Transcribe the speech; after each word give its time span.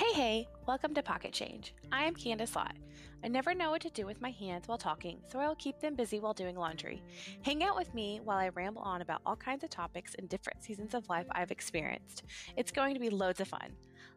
Hey, 0.00 0.14
hey, 0.14 0.48
welcome 0.66 0.94
to 0.94 1.02
Pocket 1.02 1.30
Change. 1.30 1.74
I 1.92 2.04
am 2.04 2.14
Candice 2.14 2.56
Lott. 2.56 2.74
I 3.22 3.28
never 3.28 3.52
know 3.52 3.70
what 3.70 3.82
to 3.82 3.90
do 3.90 4.06
with 4.06 4.22
my 4.22 4.30
hands 4.30 4.66
while 4.66 4.78
talking, 4.78 5.18
so 5.30 5.38
I'll 5.38 5.54
keep 5.56 5.78
them 5.78 5.94
busy 5.94 6.18
while 6.20 6.32
doing 6.32 6.56
laundry. 6.56 7.02
Hang 7.42 7.62
out 7.62 7.76
with 7.76 7.92
me 7.92 8.18
while 8.24 8.38
I 8.38 8.48
ramble 8.48 8.80
on 8.80 9.02
about 9.02 9.20
all 9.26 9.36
kinds 9.36 9.62
of 9.62 9.68
topics 9.68 10.14
and 10.14 10.26
different 10.26 10.62
seasons 10.62 10.94
of 10.94 11.06
life 11.10 11.26
I've 11.32 11.50
experienced. 11.50 12.22
It's 12.56 12.72
going 12.72 12.94
to 12.94 13.00
be 13.00 13.10
loads 13.10 13.40
of 13.40 13.48
fun. 13.48 13.72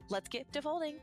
Let's 0.08 0.30
get 0.30 0.50
to 0.54 0.62
folding. 0.62 1.00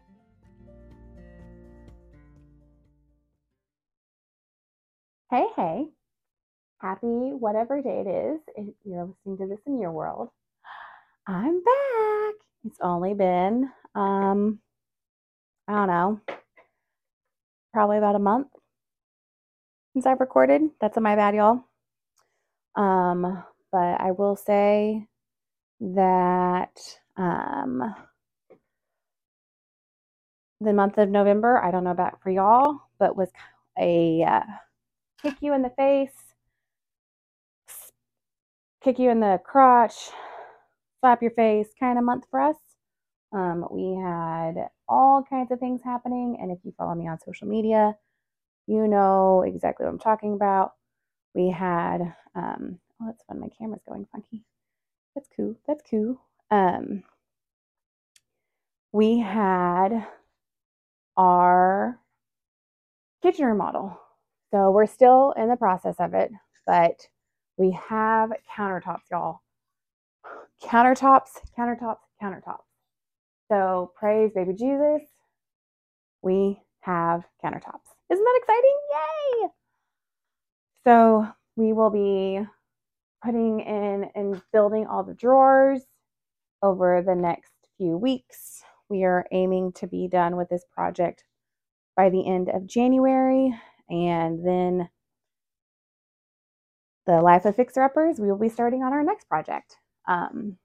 Hey, 5.30 5.44
hey. 5.56 5.88
Happy 6.78 7.06
whatever 7.06 7.82
day 7.82 8.02
it 8.06 8.08
is 8.08 8.40
if 8.56 8.74
you're 8.86 9.04
listening 9.04 9.46
to 9.46 9.54
this 9.54 9.62
in 9.66 9.78
your 9.78 9.92
world. 9.92 10.30
I'm 11.26 11.62
back. 11.62 12.34
It's 12.64 12.78
only 12.80 13.12
been 13.12 13.68
um 13.94 14.58
I 15.70 15.72
don't 15.72 15.86
know. 15.86 16.20
Probably 17.72 17.98
about 17.98 18.16
a 18.16 18.18
month 18.18 18.48
since 19.92 20.04
I've 20.04 20.18
recorded. 20.18 20.62
That's 20.80 20.98
my 20.98 21.14
bad, 21.14 21.36
y'all. 21.36 21.62
Um, 22.74 23.44
but 23.70 24.00
I 24.00 24.10
will 24.10 24.34
say 24.34 25.06
that 25.80 26.76
um 27.16 27.94
the 30.60 30.72
month 30.72 30.98
of 30.98 31.08
November, 31.08 31.62
I 31.62 31.70
don't 31.70 31.84
know 31.84 31.92
about 31.92 32.20
for 32.20 32.30
y'all, 32.30 32.80
but 32.98 33.16
was 33.16 33.30
a 33.78 34.24
uh, 34.24 34.40
kick 35.22 35.36
you 35.40 35.54
in 35.54 35.62
the 35.62 35.70
face, 35.70 36.34
kick 38.82 38.98
you 38.98 39.08
in 39.10 39.20
the 39.20 39.40
crotch, 39.44 40.10
slap 40.98 41.22
your 41.22 41.30
face 41.30 41.68
kind 41.78 41.96
of 41.96 42.04
month 42.04 42.24
for 42.28 42.40
us. 42.40 42.56
Um, 43.32 43.66
we 43.70 43.94
had 43.94 44.68
all 44.88 45.22
kinds 45.22 45.52
of 45.52 45.60
things 45.60 45.82
happening, 45.84 46.38
and 46.40 46.50
if 46.50 46.58
you 46.64 46.72
follow 46.76 46.94
me 46.94 47.08
on 47.08 47.18
social 47.20 47.46
media, 47.46 47.96
you 48.66 48.88
know 48.88 49.42
exactly 49.46 49.84
what 49.84 49.92
I'm 49.92 49.98
talking 49.98 50.34
about. 50.34 50.72
We 51.34 51.50
had, 51.50 52.14
um, 52.34 52.78
oh, 53.00 53.06
that's 53.06 53.22
fun. 53.24 53.40
My 53.40 53.48
camera's 53.56 53.82
going 53.88 54.06
funky. 54.12 54.44
That's 55.14 55.28
cool. 55.36 55.56
That's 55.66 55.82
cool. 55.88 56.20
Um, 56.50 57.04
we 58.92 59.20
had 59.20 60.06
our 61.16 62.00
kitchen 63.22 63.44
remodel. 63.46 63.98
So 64.50 64.70
we're 64.72 64.86
still 64.86 65.32
in 65.36 65.48
the 65.48 65.56
process 65.56 65.96
of 66.00 66.14
it, 66.14 66.32
but 66.66 67.06
we 67.56 67.70
have 67.88 68.32
countertops, 68.56 69.10
y'all. 69.10 69.40
Countertops, 70.62 71.38
countertops, 71.56 71.98
countertops. 72.20 72.69
So 73.50 73.92
praise 73.96 74.30
baby 74.34 74.52
Jesus. 74.52 75.02
We 76.22 76.60
have 76.82 77.24
countertops. 77.44 77.90
Isn't 78.10 78.24
that 78.24 78.40
exciting? 78.42 78.76
Yay! 78.92 79.48
So 80.84 81.28
we 81.56 81.72
will 81.72 81.90
be 81.90 82.40
putting 83.24 83.60
in 83.60 84.10
and 84.14 84.40
building 84.52 84.86
all 84.86 85.02
the 85.02 85.14
drawers 85.14 85.82
over 86.62 87.02
the 87.02 87.14
next 87.14 87.52
few 87.76 87.96
weeks. 87.96 88.62
We 88.88 89.04
are 89.04 89.26
aiming 89.32 89.72
to 89.74 89.86
be 89.86 90.08
done 90.08 90.36
with 90.36 90.48
this 90.48 90.64
project 90.72 91.24
by 91.96 92.10
the 92.10 92.26
end 92.26 92.48
of 92.48 92.66
January. 92.66 93.54
And 93.88 94.46
then 94.46 94.88
the 97.06 97.20
Life 97.20 97.44
of 97.44 97.56
Fixer 97.56 97.82
Uppers, 97.82 98.20
we 98.20 98.30
will 98.30 98.38
be 98.38 98.48
starting 98.48 98.82
on 98.82 98.92
our 98.92 99.02
next 99.02 99.28
project. 99.28 99.76
Um, 100.08 100.56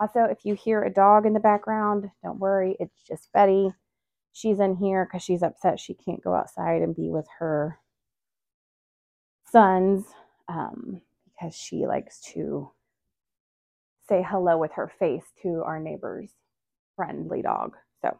also, 0.00 0.20
if 0.24 0.44
you 0.44 0.54
hear 0.54 0.82
a 0.82 0.92
dog 0.92 1.26
in 1.26 1.32
the 1.32 1.40
background, 1.40 2.10
don't 2.22 2.38
worry, 2.38 2.76
it's 2.78 3.02
just 3.06 3.32
Betty. 3.32 3.72
She's 4.32 4.60
in 4.60 4.76
here 4.76 5.04
because 5.04 5.22
she's 5.22 5.42
upset 5.42 5.80
she 5.80 5.94
can't 5.94 6.22
go 6.22 6.34
outside 6.34 6.82
and 6.82 6.94
be 6.94 7.08
with 7.10 7.26
her 7.38 7.78
sons 9.50 10.04
um, 10.48 11.00
because 11.24 11.54
she 11.54 11.86
likes 11.86 12.20
to 12.32 12.70
say 14.08 14.24
hello 14.26 14.56
with 14.56 14.72
her 14.72 14.90
face 14.98 15.24
to 15.42 15.62
our 15.64 15.80
neighbor's 15.80 16.30
friendly 16.94 17.42
dog. 17.42 17.76
So 18.02 18.16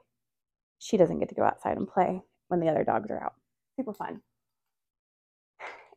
she 0.80 0.96
doesn't 0.96 1.20
get 1.20 1.28
to 1.28 1.34
go 1.36 1.44
outside 1.44 1.76
and 1.76 1.88
play 1.88 2.22
when 2.48 2.60
the 2.60 2.68
other 2.68 2.84
dogs 2.84 3.10
are 3.10 3.22
out. 3.22 3.34
Super 3.76 3.92
fun. 3.92 4.20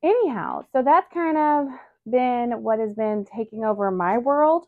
Anyhow, 0.03 0.65
so 0.71 0.83
that's 0.83 1.11
kind 1.13 1.37
of 1.37 1.67
been 2.09 2.63
what 2.63 2.79
has 2.79 2.93
been 2.93 3.25
taking 3.25 3.63
over 3.63 3.91
my 3.91 4.17
world 4.17 4.65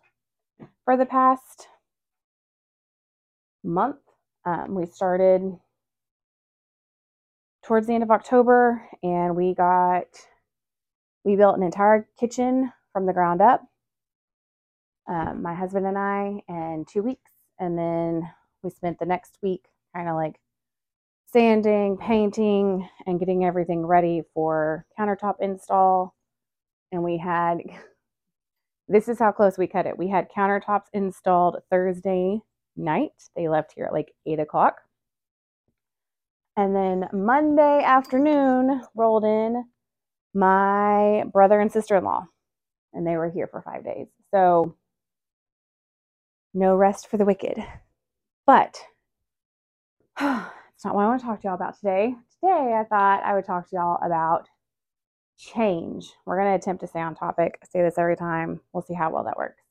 for 0.86 0.98
the 0.98 1.06
past 1.06 1.68
month. 3.64 3.98
Um, 4.46 4.76
we 4.76 4.86
started 4.86 5.58
towards 7.64 7.88
the 7.88 7.94
end 7.94 8.04
of 8.04 8.12
October 8.12 8.88
and 9.02 9.36
we 9.36 9.54
got, 9.54 10.08
we 11.24 11.36
built 11.36 11.58
an 11.58 11.64
entire 11.64 12.08
kitchen 12.20 12.72
from 12.92 13.06
the 13.06 13.14
ground 13.14 13.42
up. 13.42 13.62
Um, 15.08 15.42
my 15.42 15.54
husband 15.54 15.86
and 15.86 15.98
I, 15.98 16.42
in 16.48 16.86
two 16.90 17.04
weeks. 17.04 17.32
And 17.60 17.78
then 17.78 18.30
we 18.62 18.70
spent 18.70 19.00
the 19.00 19.06
next 19.06 19.38
week 19.42 19.66
kind 19.96 20.10
of 20.10 20.16
like 20.16 20.36
sanding, 21.32 21.98
painting, 21.98 22.88
and 23.06 23.20
getting 23.20 23.46
everything 23.46 23.86
ready 23.86 24.24
for 24.34 24.86
countertop 25.00 25.36
install. 25.40 26.16
And 26.92 27.04
we 27.04 27.18
had 27.18 27.60
this 28.94 29.10
is 29.10 29.18
how 29.20 29.32
close 29.32 29.58
we 29.58 29.66
cut 29.66 29.88
it. 29.88 29.98
We 29.98 30.08
had 30.08 30.30
countertops 30.32 30.86
installed 30.94 31.58
Thursday 31.72 32.40
night. 32.76 33.12
They 33.36 33.50
left 33.50 33.74
here 33.76 33.86
at 33.86 33.94
like 33.94 34.14
eight 34.28 34.40
o'clock. 34.40 34.82
And 36.56 36.76
then 36.76 37.10
Monday 37.12 37.82
afternoon 37.84 38.82
rolled 38.96 39.26
in 39.26 39.66
my 40.36 41.24
brother 41.34 41.60
and 41.60 41.72
sister 41.72 41.98
in 41.98 42.04
law, 42.04 42.28
and 42.94 43.06
they 43.06 43.18
were 43.18 43.32
here 43.32 43.48
for 43.48 43.64
five 43.64 43.84
days. 43.84 44.08
So, 44.32 44.76
no 46.54 46.76
rest 46.76 47.08
for 47.08 47.18
the 47.18 47.26
wicked. 47.26 47.58
But 48.46 48.78
it's 50.20 50.86
not 50.86 50.94
what 50.94 51.04
I 51.04 51.08
want 51.08 51.22
to 51.22 51.26
talk 51.26 51.42
to 51.42 51.48
y'all 51.48 51.56
about 51.56 51.80
today. 51.80 52.14
Today, 52.40 52.80
I 52.80 52.84
thought 52.88 53.24
I 53.24 53.34
would 53.34 53.46
talk 53.46 53.68
to 53.70 53.76
y'all 53.76 53.98
about 54.06 54.48
change. 55.38 56.12
We're 56.26 56.38
going 56.38 56.52
to 56.52 56.56
attempt 56.56 56.82
to 56.82 56.88
stay 56.88 57.00
on 57.00 57.16
topic. 57.16 57.60
I 57.62 57.66
say 57.66 57.82
this 57.82 57.98
every 57.98 58.16
time. 58.16 58.62
We'll 58.72 58.84
see 58.84 58.94
how 58.94 59.12
well 59.12 59.24
that 59.24 59.38
works. 59.38 59.62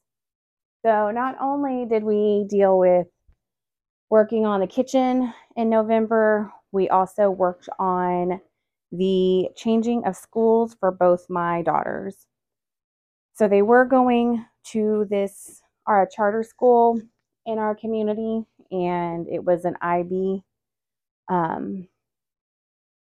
So, 0.84 1.10
not 1.10 1.36
only 1.40 1.86
did 1.86 2.02
we 2.02 2.44
deal 2.48 2.78
with 2.78 3.06
working 4.10 4.46
on 4.46 4.60
the 4.60 4.66
kitchen 4.66 5.32
in 5.56 5.70
November, 5.70 6.52
we 6.72 6.88
also 6.88 7.30
worked 7.30 7.68
on 7.78 8.40
the 8.90 9.48
changing 9.56 10.04
of 10.04 10.16
schools 10.16 10.76
for 10.78 10.90
both 10.90 11.30
my 11.30 11.62
daughters. 11.62 12.26
So, 13.34 13.46
they 13.48 13.62
were 13.62 13.84
going 13.84 14.44
to 14.72 15.06
this 15.08 15.62
our 15.86 16.06
charter 16.06 16.42
school 16.42 17.00
in 17.46 17.58
our 17.58 17.74
community, 17.74 18.44
and 18.70 19.28
it 19.28 19.44
was 19.44 19.64
an 19.64 19.76
IB. 19.80 20.42
Um, 21.28 21.88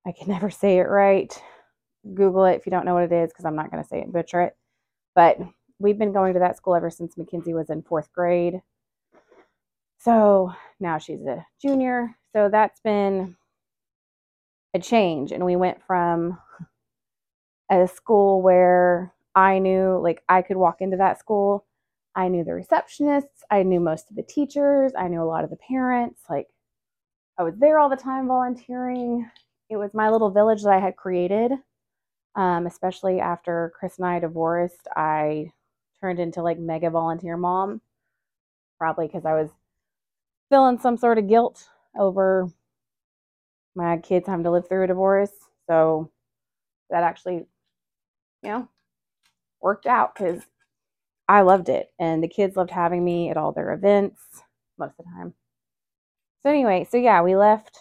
I 0.07 0.13
can 0.13 0.29
never 0.33 0.51
say 0.51 0.79
it 0.79 0.89
right. 0.89 1.41
Google 2.15 2.45
it 2.47 2.57
if 2.57 2.67
you 2.67 2.71
don't 2.71 2.85
know 2.85 2.95
what 2.95 3.05
it 3.05 3.13
is, 3.13 3.31
because 3.31 3.45
I'm 3.45 3.57
not 3.57 3.71
going 3.71 3.83
to 3.83 3.89
say 3.89 4.01
it 4.01 4.13
butcher 4.13 4.43
it. 4.43 4.57
But 5.15 5.39
we've 5.79 5.99
been 5.99 6.13
going 6.13 6.35
to 6.35 6.41
that 6.41 6.57
school 6.57 6.75
ever 6.75 6.91
since 6.91 7.17
Mackenzie 7.17 7.55
was 7.55 7.71
in 7.71 7.83
fourth 7.83 8.13
grade. 8.13 8.61
So 9.99 10.53
now 10.79 10.99
she's 10.99 11.23
a 11.23 11.45
junior. 11.61 12.17
So 12.33 12.49
that's 12.49 12.81
been 12.81 13.37
a 14.75 14.79
change. 14.79 15.33
And 15.33 15.45
we 15.45 15.57
went 15.57 15.83
from 15.83 16.39
a 17.71 17.87
school 17.87 18.41
where 18.41 19.13
I 19.35 19.59
knew, 19.59 19.99
like, 20.03 20.23
I 20.29 20.43
could 20.43 20.57
walk 20.57 20.81
into 20.81 20.97
that 20.97 21.19
school. 21.19 21.67
I 22.15 22.29
knew 22.29 22.45
the 22.45 22.53
receptionists. 22.53 23.43
I 23.51 23.63
knew 23.63 23.81
most 23.81 24.11
of 24.11 24.17
the 24.17 24.23
teachers. 24.23 24.93
I 24.99 25.09
knew 25.09 25.23
a 25.23 25.25
lot 25.25 25.45
of 25.45 25.51
the 25.51 25.57
parents. 25.57 26.23
Like, 26.29 26.49
I 27.39 27.43
was 27.43 27.55
there 27.59 27.79
all 27.79 27.89
the 27.89 27.97
time 27.97 28.27
volunteering. 28.27 29.31
It 29.69 29.77
was 29.77 29.95
my 29.95 30.11
little 30.11 30.31
village 30.31 30.63
that 30.63 30.73
I 30.73 30.81
had 30.81 30.97
created 30.97 31.53
um, 32.35 32.67
especially 32.67 33.21
after 33.21 33.73
Chris 33.79 33.99
and 33.99 34.07
I 34.07 34.19
divorced, 34.19 34.89
I 34.95 35.53
turned 36.01 36.19
into 36.19 36.43
like 36.43 36.59
mega 36.59 36.91
volunteer 36.91 37.37
mom, 37.37 37.81
probably 38.79 39.07
because 39.07 39.27
I 39.27 39.35
was 39.35 39.51
feeling 40.51 40.79
some 40.79 40.97
sort 40.97 41.19
of 41.19 41.29
guilt 41.29 41.69
over 41.99 42.49
my 43.75 43.99
kids 43.99 44.27
having 44.27 44.45
to 44.45 44.51
live 44.51 44.69
through 44.69 44.85
a 44.85 44.89
divorce. 44.89 45.33
So 45.69 46.11
that 46.91 47.05
actually, 47.05 47.47
you 48.43 48.49
know, 48.51 48.69
worked 49.61 49.87
out 49.87 50.15
because 50.15 50.43
I 51.29 51.43
loved 51.43 51.69
it 51.69 51.93
and 51.99 52.23
the 52.23 52.29
kids 52.29 52.57
loved 52.57 52.71
having 52.71 53.05
me 53.05 53.31
at 53.31 53.37
all 53.37 53.53
their 53.53 53.73
events 53.73 54.21
most 54.79 54.95
of 54.99 55.05
the 55.05 55.11
time. 55.13 55.35
So, 56.43 56.51
anyway, 56.51 56.89
so 56.91 56.97
yeah, 56.97 57.23
we 57.23 57.37
left 57.37 57.79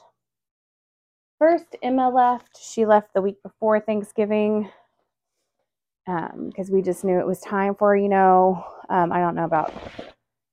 First, 1.39 1.77
Emma 1.81 2.09
left. 2.09 2.62
She 2.62 2.86
left 2.86 3.13
the 3.13 3.21
week 3.21 3.41
before 3.41 3.80
Thanksgiving 3.80 4.69
because 6.06 6.69
um, 6.69 6.74
we 6.75 6.81
just 6.81 7.06
knew 7.06 7.18
it 7.18 7.25
was 7.25 7.39
time 7.39 7.75
for, 7.75 7.95
you 7.95 8.09
know, 8.09 8.62
um, 8.89 9.13
I 9.13 9.19
don't 9.19 9.36
know 9.36 9.45
about 9.45 9.74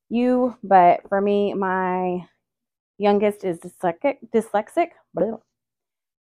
you, 0.09 0.57
but 0.63 1.01
for 1.09 1.21
me, 1.21 1.55
my 1.55 2.25
youngest 2.99 3.43
is 3.43 3.59
dyslexic, 3.59 4.19
dyslexic, 4.33 4.91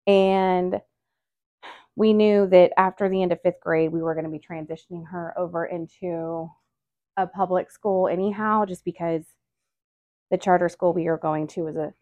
and 0.07 0.81
we 1.97 2.13
knew 2.13 2.47
that 2.47 2.71
after 2.79 3.09
the 3.09 3.21
end 3.21 3.33
of 3.33 3.41
fifth 3.43 3.61
grade, 3.61 3.91
we 3.91 4.01
were 4.01 4.15
going 4.15 4.25
to 4.25 4.31
be 4.31 4.39
transitioning 4.39 5.05
her 5.11 5.37
over 5.37 5.67
into 5.67 6.49
a 7.17 7.27
public 7.27 7.71
school 7.71 8.07
anyhow, 8.07 8.65
just 8.65 8.85
because 8.85 9.25
the 10.31 10.39
charter 10.39 10.69
school 10.69 10.93
we 10.93 11.05
were 11.07 11.19
going 11.19 11.49
to 11.49 11.63
was 11.63 11.77
a 11.77 11.93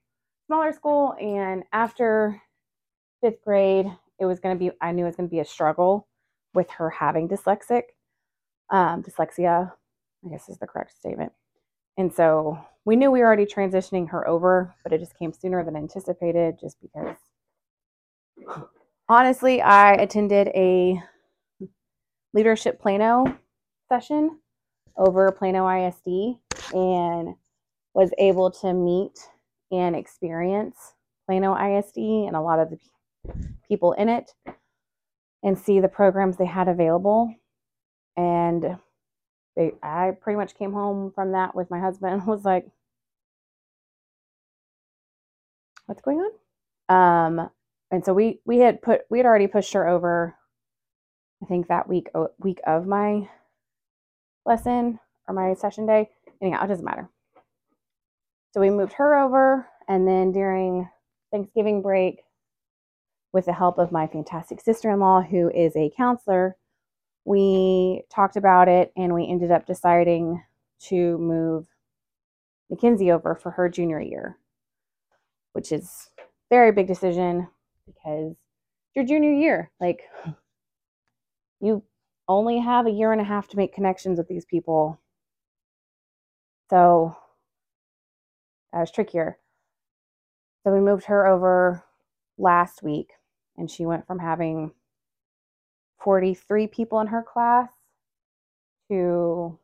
smaller 0.47 0.73
school. 0.73 1.15
And 1.21 1.65
after 1.73 2.41
fifth 3.21 3.43
grade, 3.45 3.87
it 4.19 4.27
was 4.27 4.41
going 4.41 4.57
to 4.57 4.59
be, 4.59 4.71
I 4.81 4.93
knew 4.93 5.05
it 5.05 5.09
was 5.09 5.17
going 5.17 5.29
to 5.29 5.35
be 5.35 5.41
a 5.41 5.45
struggle 5.45 6.07
with 6.55 6.71
her 6.71 6.91
having 6.91 7.29
dyslexic, 7.29 7.83
um, 8.71 9.03
dyslexia, 9.03 9.73
I 10.25 10.29
guess 10.29 10.49
is 10.49 10.59
the 10.59 10.67
correct 10.67 10.97
statement. 10.99 11.33
And 11.97 12.13
so 12.13 12.59
we 12.85 12.97
knew 12.97 13.11
we 13.11 13.21
were 13.21 13.27
already 13.27 13.47
transitioning 13.47 14.09
her 14.11 14.27
over, 14.27 14.75
but 14.83 14.93
it 14.93 14.99
just 14.99 15.19
came 15.19 15.33
sooner 15.33 15.65
than 15.65 15.77
anticipated 15.77 16.59
just 16.61 16.77
because 16.81 17.17
honestly, 19.09 19.61
I 19.61 19.95
attended 19.95 20.49
a 20.49 21.01
leadership 22.33 22.81
Plano 22.81 23.25
session 23.89 24.39
over 24.97 25.31
Plano 25.33 25.69
ISD 25.69 26.39
and 26.73 27.35
was 27.93 28.13
able 28.19 28.51
to 28.51 28.73
meet 28.73 29.19
and 29.73 29.97
experience 29.97 30.77
Plano 31.27 31.55
ISD 31.55 31.99
and 31.99 32.37
a 32.37 32.41
lot 32.41 32.61
of 32.61 32.71
the 32.71 32.79
people 33.69 33.93
in 33.93 34.09
it 34.09 34.33
and 35.43 35.59
see 35.59 35.81
the 35.81 35.89
programs 35.89 36.37
they 36.37 36.47
had 36.47 36.69
available. 36.69 37.35
And 38.17 38.79
they, 39.57 39.73
I 39.83 40.13
pretty 40.21 40.37
much 40.37 40.57
came 40.57 40.73
home 40.73 41.13
from 41.15 41.33
that 41.33 41.55
with 41.55 41.71
my 41.71 41.81
husband 41.81 42.23
was 42.27 42.45
like, 42.45 42.67
what's 45.87 46.03
going 46.03 46.19
on? 46.89 47.39
Um, 47.41 47.51
and 47.91 48.05
so 48.05 48.13
we 48.13 48.41
we 48.45 48.59
had 48.59 48.81
put 48.83 49.03
we 49.11 49.19
had 49.19 49.27
already 49.27 49.47
pushed 49.47 49.73
her 49.73 49.89
over 49.89 50.35
i 51.43 51.47
think 51.47 51.69
that 51.69 51.89
week 51.89 52.09
week 52.39 52.61
of 52.67 52.87
my 52.87 53.29
lesson 54.47 54.99
or 55.29 55.35
my 55.35 55.55
session 55.55 55.87
day 55.87 56.09
anyhow 56.41 56.65
it 56.65 56.69
doesn't 56.69 56.85
matter 56.85 57.09
so 58.53 58.61
we 58.61 58.71
moved 58.71 58.93
her 58.95 59.17
over 59.17 59.67
and 59.89 60.07
then 60.07 60.33
during 60.33 60.89
thanksgiving 61.33 61.83
break 61.83 62.21
with 63.33 63.47
the 63.47 63.53
help 63.53 63.79
of 63.79 63.93
my 63.93 64.07
fantastic 64.07 64.61
sister-in-law 64.61 65.23
who 65.23 65.51
is 65.51 65.75
a 65.77 65.93
counselor 65.97 66.57
we 67.25 68.03
talked 68.11 68.37
about 68.37 68.69
it 68.69 68.93
and 68.97 69.15
we 69.15 69.29
ended 69.29 69.51
up 69.51 69.67
deciding 69.67 70.43
to 70.79 71.19
move 71.19 71.67
mackenzie 72.71 73.11
over 73.11 73.35
for 73.35 73.51
her 73.51 73.69
junior 73.69 74.01
year 74.01 74.39
which 75.53 75.73
is 75.73 76.11
very 76.51 76.73
big 76.73 76.87
decision 76.87 77.49
because 77.87 78.35
your 78.95 79.05
junior 79.05 79.33
year, 79.33 79.71
like 79.81 80.03
you 81.61 81.83
only 82.29 82.59
have 82.59 82.87
a 82.87 82.91
year 82.91 83.13
and 83.13 83.21
a 83.21 83.25
half 83.25 83.49
to 83.49 83.57
make 83.57 83.75
connections 83.75 84.19
with 84.19 84.29
these 84.29 84.45
people. 84.45 85.01
So 86.71 87.17
that 88.73 88.81
was 88.81 88.91
trickier. 88.91 89.39
So 90.65 90.73
we 90.73 90.81
moved 90.81 91.07
her 91.07 91.27
over 91.27 91.85
last 92.39 92.83
week 92.83 93.11
and 93.61 93.71
she 93.71 93.87
went 93.87 94.07
from 94.07 94.19
having 94.19 94.73
43 96.03 96.67
people 96.67 97.01
in 97.01 97.09
her 97.09 97.23
class 97.23 97.69
to 98.91 99.59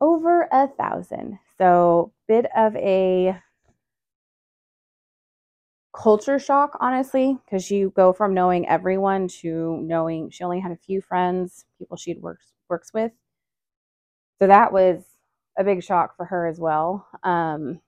over 0.00 0.48
a 0.52 0.66
thousand. 0.66 1.38
So 1.56 2.12
bit 2.26 2.46
of 2.56 2.74
a 2.76 3.38
culture 5.96 6.40
shock, 6.40 6.76
honestly, 6.80 7.38
because 7.44 7.70
you 7.70 7.92
go 7.94 8.12
from 8.12 8.34
knowing 8.34 8.66
everyone 8.68 9.28
to 9.28 9.78
knowing 9.82 10.30
she 10.30 10.42
only 10.42 10.58
had 10.58 10.72
a 10.72 10.76
few 10.76 11.00
friends, 11.00 11.64
people 11.78 11.96
she'd 11.96 12.20
works 12.20 12.52
works 12.68 12.92
with. 12.92 13.12
So 14.40 14.48
that 14.48 14.72
was 14.72 15.04
a 15.56 15.62
big 15.62 15.84
shock 15.84 16.16
for 16.16 16.24
her 16.24 16.48
as 16.48 16.58
well. 16.58 17.06
Um, 17.22 17.80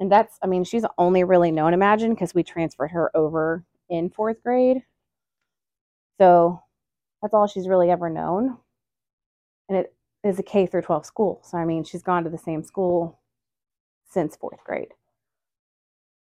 and 0.00 0.10
that's, 0.10 0.38
I 0.42 0.46
mean, 0.46 0.64
she's 0.64 0.84
only 0.96 1.24
really 1.24 1.50
known 1.50 1.74
Imagine 1.74 2.14
because 2.14 2.34
we 2.34 2.42
transferred 2.42 2.92
her 2.92 3.14
over 3.14 3.64
in 3.90 4.10
fourth 4.10 4.42
grade. 4.42 4.82
So 6.20 6.62
that's 7.22 7.34
all 7.34 7.46
she's 7.48 7.68
really 7.68 7.90
ever 7.90 8.10
known. 8.10 8.58
And 9.68 9.78
it 9.78 9.94
is 10.24 10.38
a 10.38 10.42
K 10.44 10.66
through 10.66 10.82
12 10.82 11.06
school. 11.06 11.42
So, 11.44 11.58
I 11.58 11.64
mean, 11.66 11.84
she's 11.84 12.02
gone 12.02 12.24
to 12.24 12.30
the 12.30 12.38
same 12.38 12.64
school 12.64 13.20
since 14.10 14.36
fourth 14.36 14.64
grade. 14.64 14.94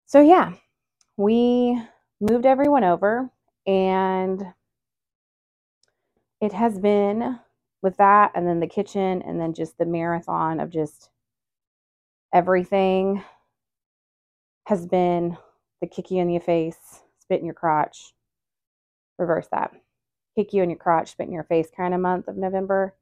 So, 0.07 0.21
yeah, 0.21 0.53
we 1.17 1.81
moved 2.21 2.45
everyone 2.45 2.83
over 2.83 3.29
and 3.67 4.43
it 6.41 6.53
has 6.53 6.79
been 6.79 7.39
with 7.83 7.97
that 7.97 8.31
and 8.35 8.47
then 8.47 8.59
the 8.59 8.67
kitchen 8.67 9.21
and 9.23 9.39
then 9.39 9.53
just 9.53 9.77
the 9.77 9.85
marathon 9.85 10.59
of 10.59 10.69
just 10.71 11.09
everything 12.33 13.23
has 14.67 14.87
been 14.87 15.37
the 15.81 15.87
kick 15.87 16.11
you 16.11 16.21
in 16.21 16.29
your 16.31 16.41
face, 16.41 17.01
spit 17.25 17.39
in 17.39 17.45
your 17.45 17.55
crotch, 17.55 18.13
reverse 19.17 19.47
that. 19.51 19.71
Kick 20.35 20.53
you 20.53 20.63
in 20.63 20.69
your 20.69 20.79
crotch, 20.79 21.11
spit 21.11 21.27
in 21.27 21.33
your 21.33 21.43
face 21.43 21.67
kind 21.75 21.93
of 21.93 21.99
month 21.99 22.27
of 22.27 22.37
November. 22.37 22.95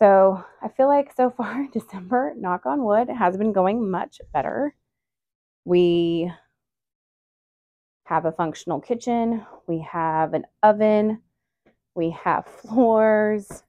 So 0.00 0.44
I 0.62 0.68
feel 0.68 0.88
like 0.88 1.12
so 1.16 1.30
far 1.36 1.66
December, 1.72 2.34
knock 2.36 2.66
on 2.66 2.84
wood, 2.84 3.08
has 3.08 3.36
been 3.36 3.52
going 3.52 3.90
much 3.90 4.20
better. 4.32 4.74
We 5.64 6.32
have 8.04 8.24
a 8.24 8.32
functional 8.32 8.80
kitchen, 8.80 9.44
we 9.66 9.80
have 9.80 10.32
an 10.32 10.46
oven, 10.62 11.20
we 11.94 12.10
have 12.24 12.46
floors, 12.62 13.64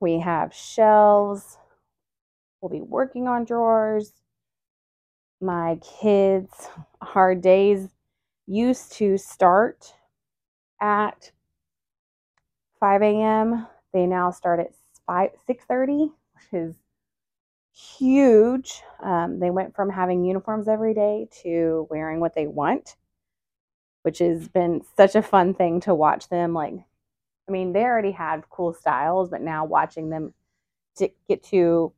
we 0.00 0.20
have 0.20 0.54
shelves. 0.54 1.58
We'll 2.60 2.70
be 2.70 2.80
working 2.80 3.26
on 3.26 3.44
drawers. 3.44 4.12
My 5.40 5.78
kids' 6.00 6.68
hard 7.02 7.40
days 7.40 7.88
used 8.50 8.92
to 8.94 9.18
start 9.18 9.94
at 10.80 11.32
5 12.80 13.02
a.m. 13.02 13.66
They 13.92 14.06
now 14.06 14.30
start 14.30 14.60
at 14.60 14.74
5 15.06 15.30
6:30, 15.48 16.12
which 16.34 16.62
is 16.62 16.74
huge. 17.72 18.82
Um, 19.02 19.40
they 19.40 19.50
went 19.50 19.74
from 19.74 19.90
having 19.90 20.24
uniforms 20.24 20.68
every 20.68 20.94
day 20.94 21.28
to 21.42 21.86
wearing 21.90 22.20
what 22.20 22.34
they 22.34 22.46
want 22.46 22.96
which 24.02 24.18
has 24.18 24.48
been 24.48 24.82
such 24.96 25.14
a 25.14 25.22
fun 25.22 25.54
thing 25.54 25.80
to 25.80 25.94
watch 25.94 26.28
them 26.28 26.54
like 26.54 26.74
I 27.48 27.52
mean, 27.52 27.72
they 27.72 27.82
already 27.82 28.12
had 28.12 28.48
cool 28.50 28.72
styles, 28.72 29.30
but 29.30 29.42
now 29.42 29.64
watching 29.64 30.10
them 30.10 30.34
to 30.98 31.10
get 31.28 31.42
to 31.44 31.92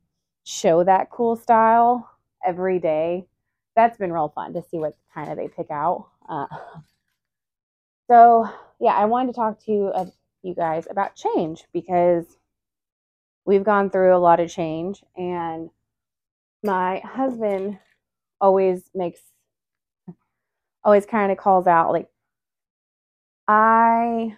show 0.45 0.83
that 0.83 1.11
cool 1.11 1.35
style 1.35 2.09
every 2.45 2.79
day, 2.79 3.27
that's 3.75 3.97
been 3.97 4.13
real 4.13 4.29
fun 4.29 4.53
to 4.53 4.63
see 4.63 4.79
what 4.79 4.97
kind 5.13 5.31
of 5.31 5.37
they 5.37 5.47
pick 5.49 5.71
out. 5.71 6.07
Uh, 6.27 6.47
so, 8.09 8.49
yeah, 8.79 8.93
I 8.93 9.05
wanted 9.05 9.33
to 9.33 9.35
talk 9.35 9.59
to 9.65 9.71
you, 9.71 9.87
uh, 9.87 10.05
you 10.41 10.55
guys 10.55 10.87
about 10.89 11.15
change 11.15 11.65
because 11.73 12.25
we've 13.45 13.63
gone 13.63 13.89
through 13.89 14.15
a 14.15 14.19
lot 14.19 14.39
of 14.39 14.49
change, 14.49 15.03
and 15.15 15.69
my 16.63 16.99
husband 16.99 17.79
always 18.41 18.89
makes 18.95 19.21
always 20.83 21.05
kind 21.05 21.31
of 21.31 21.37
calls 21.37 21.67
out 21.67 21.91
like 21.91 22.09
I 23.47 24.37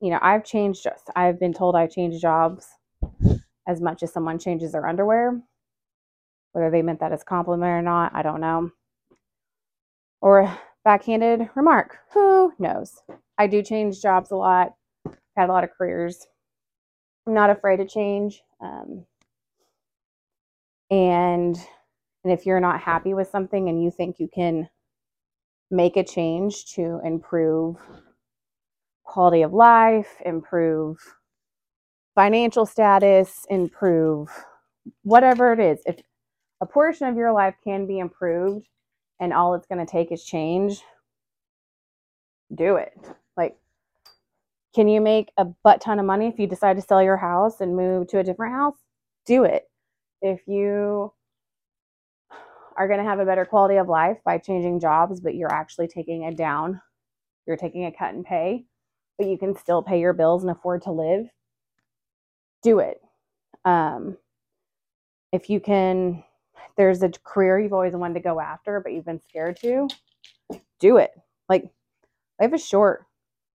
you 0.00 0.10
know, 0.10 0.18
I've 0.22 0.44
changed 0.44 0.86
I've 1.14 1.40
been 1.40 1.54
told 1.54 1.76
I 1.76 1.86
change 1.86 2.20
jobs 2.20 2.68
as 3.66 3.80
much 3.80 4.02
as 4.02 4.12
someone 4.12 4.38
changes 4.38 4.72
their 4.72 4.86
underwear. 4.86 5.40
Whether 6.52 6.70
they 6.70 6.82
meant 6.82 7.00
that 7.00 7.12
as 7.12 7.24
compliment 7.24 7.70
or 7.70 7.82
not, 7.82 8.14
I 8.14 8.22
don't 8.22 8.40
know. 8.40 8.70
Or 10.20 10.58
backhanded 10.86 11.50
remark, 11.56 11.98
who 12.14 12.52
knows? 12.60 13.02
I 13.38 13.48
do 13.48 13.60
change 13.60 14.00
jobs 14.00 14.30
a 14.30 14.36
lot. 14.36 14.74
Had 15.36 15.48
a 15.48 15.52
lot 15.52 15.64
of 15.64 15.70
careers. 15.76 16.28
I'm 17.26 17.34
not 17.34 17.50
afraid 17.50 17.78
to 17.78 17.86
change. 17.86 18.40
Um, 18.60 19.04
and 20.88 21.56
and 22.22 22.32
if 22.32 22.46
you're 22.46 22.60
not 22.60 22.80
happy 22.80 23.14
with 23.14 23.28
something 23.28 23.68
and 23.68 23.82
you 23.82 23.90
think 23.90 24.20
you 24.20 24.28
can 24.32 24.68
make 25.72 25.96
a 25.96 26.04
change 26.04 26.66
to 26.74 27.00
improve 27.04 27.78
quality 29.02 29.42
of 29.42 29.52
life, 29.52 30.22
improve 30.24 30.98
financial 32.14 32.64
status, 32.64 33.44
improve 33.50 34.28
whatever 35.02 35.52
it 35.52 35.58
is. 35.58 35.80
If 35.84 35.96
a 36.60 36.66
portion 36.66 37.08
of 37.08 37.16
your 37.16 37.32
life 37.32 37.56
can 37.64 37.88
be 37.88 37.98
improved 37.98 38.68
and 39.20 39.32
all 39.32 39.54
it's 39.54 39.66
going 39.66 39.84
to 39.84 39.90
take 39.90 40.12
is 40.12 40.24
change, 40.24 40.82
do 42.54 42.76
it. 42.76 42.92
Like, 43.36 43.56
can 44.74 44.88
you 44.88 45.00
make 45.00 45.32
a 45.36 45.44
butt 45.44 45.80
ton 45.80 45.98
of 45.98 46.06
money 46.06 46.26
if 46.26 46.38
you 46.38 46.46
decide 46.46 46.76
to 46.76 46.82
sell 46.82 47.02
your 47.02 47.16
house 47.16 47.60
and 47.60 47.76
move 47.76 48.08
to 48.08 48.18
a 48.18 48.24
different 48.24 48.54
house? 48.54 48.76
Do 49.26 49.44
it. 49.44 49.68
If 50.22 50.46
you 50.46 51.12
are 52.76 52.86
going 52.86 52.98
to 52.98 53.04
have 53.04 53.18
a 53.18 53.24
better 53.24 53.44
quality 53.44 53.76
of 53.76 53.88
life 53.88 54.18
by 54.24 54.38
changing 54.38 54.80
jobs, 54.80 55.20
but 55.20 55.34
you're 55.34 55.52
actually 55.52 55.88
taking 55.88 56.26
a 56.26 56.34
down, 56.34 56.80
you're 57.46 57.56
taking 57.56 57.86
a 57.86 57.92
cut 57.92 58.14
in 58.14 58.22
pay, 58.22 58.66
but 59.18 59.28
you 59.28 59.38
can 59.38 59.56
still 59.56 59.82
pay 59.82 59.98
your 59.98 60.12
bills 60.12 60.42
and 60.42 60.50
afford 60.50 60.82
to 60.82 60.92
live, 60.92 61.26
do 62.62 62.80
it. 62.80 63.00
Um, 63.64 64.18
if 65.32 65.48
you 65.48 65.58
can, 65.58 66.22
there's 66.76 67.02
a 67.02 67.10
career 67.24 67.58
you've 67.58 67.72
always 67.72 67.94
wanted 67.94 68.14
to 68.14 68.20
go 68.20 68.40
after, 68.40 68.80
but 68.80 68.92
you've 68.92 69.04
been 69.04 69.20
scared 69.28 69.58
to, 69.60 69.88
do 70.78 70.98
it. 70.98 71.10
Like, 71.48 71.68
life 72.40 72.52
is 72.52 72.64
short, 72.64 73.06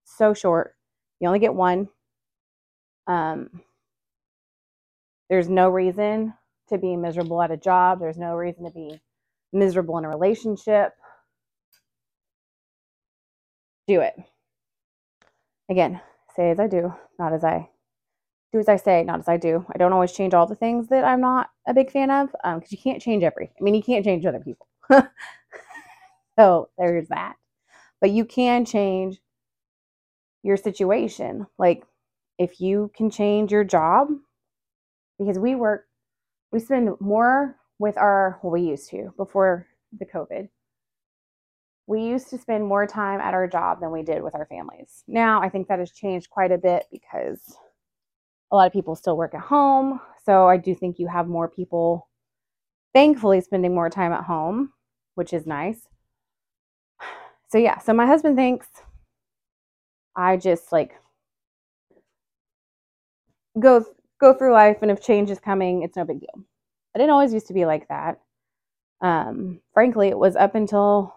so 0.04 0.34
short. 0.34 0.76
You 1.20 1.28
only 1.28 1.40
get 1.40 1.54
one. 1.54 1.88
Um, 3.08 3.62
there's 5.30 5.50
no 5.50 5.70
reason 5.70 6.34
to 6.70 6.78
be 6.78 6.96
miserable 6.96 7.42
at 7.42 7.52
a 7.52 7.58
job. 7.58 8.00
There's 8.00 8.18
no 8.18 8.36
reason 8.36 8.66
to 8.66 8.72
be 8.72 9.00
miserable 9.54 9.98
in 9.98 10.06
a 10.06 10.10
relationship. 10.10 10.94
Do 13.88 14.02
it. 14.02 14.16
Again, 15.70 16.02
say 16.36 16.52
as 16.52 16.60
I 16.60 16.68
do, 16.68 16.94
not 17.18 17.34
as 17.34 17.44
I 17.44 17.70
do 18.52 18.60
as 18.60 18.68
I 18.68 18.76
say, 18.76 19.04
not 19.04 19.20
as 19.20 19.28
I 19.28 19.38
do. 19.38 19.66
I 19.74 19.78
don't 19.78 19.94
always 19.94 20.12
change 20.12 20.34
all 20.34 20.46
the 20.46 20.56
things 20.56 20.90
that 20.90 21.04
I'm 21.04 21.22
not 21.22 21.50
a 21.68 21.74
big 21.74 21.92
fan 21.92 22.12
of 22.12 22.28
because 22.32 22.44
um, 22.44 22.62
you 22.70 22.78
can't 22.78 23.02
change 23.02 23.24
everything. 23.24 23.56
I 23.60 23.64
mean, 23.64 23.76
you 23.76 23.84
can't 23.84 24.04
change 24.04 24.26
other 24.26 24.40
people. 24.40 24.68
so 26.38 26.70
there's 26.78 27.08
that. 27.10 27.36
But 28.02 28.12
you 28.12 28.26
can 28.26 28.66
change 28.66 29.20
your 30.44 30.58
situation. 30.58 31.48
Like 31.58 31.84
if 32.38 32.60
you 32.60 32.92
can 32.96 33.10
change 33.10 33.52
your 33.52 33.64
job, 33.64 34.10
because 35.18 35.38
we 35.38 35.56
work, 35.56 35.88
we 36.52 36.60
spend 36.60 36.90
more 37.00 37.56
with 37.80 37.98
our, 37.98 38.40
well, 38.42 38.52
we 38.52 38.62
used 38.62 38.90
to 38.90 39.14
before 39.18 39.68
the 39.98 40.06
COVID. 40.06 40.50
We 41.88 42.04
used 42.04 42.30
to 42.30 42.38
spend 42.38 42.66
more 42.66 42.88
time 42.88 43.20
at 43.20 43.34
our 43.34 43.48
job 43.48 43.82
than 43.82 43.92
we 43.92 44.02
did 44.02 44.24
with 44.24 44.34
our 44.36 44.46
families. 44.46 45.04
Now 45.08 45.42
I 45.42 45.50
think 45.50 45.68
that 45.68 45.80
has 45.80 45.92
changed 45.92 46.30
quite 46.30 46.52
a 46.52 46.58
bit 46.58 46.86
because 46.92 47.56
a 48.52 48.56
lot 48.56 48.68
of 48.68 48.74
people 48.74 48.96
still 48.96 49.18
work 49.18 49.34
at 49.34 49.42
home. 49.42 50.00
So 50.26 50.48
I 50.48 50.58
do 50.58 50.76
think 50.76 51.00
you 51.00 51.08
have 51.08 51.28
more 51.28 51.48
people, 51.48 52.08
thankfully, 52.94 53.42
spending 53.42 53.74
more 53.74 53.90
time 53.90 54.12
at 54.12 54.24
home, 54.26 54.74
which 55.16 55.34
is 55.34 55.46
nice. 55.48 55.88
So 57.50 57.58
yeah, 57.58 57.80
so 57.80 57.94
my 57.94 58.06
husband 58.06 58.38
thinks 58.38 58.68
I 60.16 60.38
just 60.38 60.72
like 60.72 60.94
go 63.60 63.86
go 64.20 64.34
through 64.34 64.54
life 64.54 64.78
and 64.82 64.92
if 64.92 65.02
change 65.02 65.30
is 65.30 65.40
coming, 65.40 65.84
it's 65.84 65.96
no 65.98 66.06
big 66.06 66.20
deal. 66.20 66.46
I 66.96 67.00
didn't 67.00 67.12
always 67.12 67.34
used 67.34 67.48
to 67.48 67.54
be 67.54 67.66
like 67.66 67.88
that. 67.90 68.20
Um, 69.02 69.62
frankly, 69.74 70.10
it 70.10 70.18
was 70.18 70.36
up 70.36 70.56
until 70.56 71.16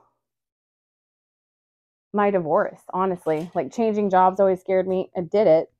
my 2.12 2.30
divorce, 2.30 2.80
honestly. 2.92 3.50
Like 3.54 3.72
changing 3.72 4.10
jobs 4.10 4.40
always 4.40 4.60
scared 4.60 4.88
me. 4.88 5.10
I 5.16 5.20
did 5.20 5.46
it 5.46 5.70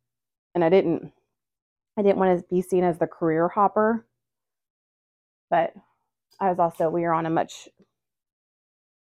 and 0.55 0.65
I 0.65 0.69
didn't 0.69 1.13
I 1.97 2.03
didn't 2.03 2.19
want 2.19 2.39
to 2.39 2.45
be 2.51 2.63
seen 2.63 2.85
as 2.85 2.99
the 2.99 3.07
career 3.07 3.49
hopper. 3.49 4.07
But 5.51 5.73
I 6.41 6.51
was 6.51 6.59
also 6.59 6.91
we 6.91 7.03
were 7.03 7.13
on 7.15 7.27
a 7.27 7.31
much 7.31 7.69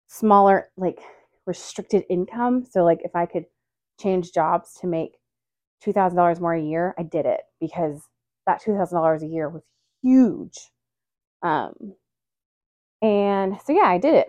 smaller 0.08 0.70
like 0.76 1.00
restricted 1.46 2.04
income. 2.10 2.64
So 2.70 2.84
like 2.84 3.00
if 3.04 3.14
I 3.14 3.26
could 3.26 3.46
change 4.00 4.32
jobs 4.32 4.74
to 4.80 4.86
make 4.86 5.12
$2,000 5.84 6.40
more 6.40 6.54
a 6.54 6.62
year, 6.62 6.94
I 6.98 7.02
did 7.02 7.26
it 7.26 7.40
because 7.60 8.02
that 8.46 8.62
$2,000 8.62 9.22
a 9.22 9.26
year 9.26 9.48
was 9.48 9.62
huge. 10.02 10.58
Um, 11.42 11.94
and 13.02 13.58
so, 13.64 13.72
yeah, 13.72 13.86
I 13.88 13.98
did 13.98 14.14
it. 14.14 14.28